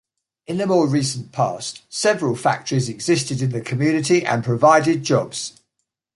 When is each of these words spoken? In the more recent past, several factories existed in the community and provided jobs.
In 0.47 0.57
the 0.57 0.65
more 0.65 0.87
recent 0.87 1.31
past, 1.31 1.83
several 1.87 2.35
factories 2.35 2.89
existed 2.89 3.39
in 3.39 3.51
the 3.51 3.61
community 3.61 4.25
and 4.25 4.43
provided 4.43 5.03
jobs. 5.03 5.61